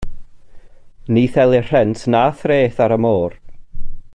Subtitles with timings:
[1.13, 3.31] Ni thelir rhent na threth ar y môr.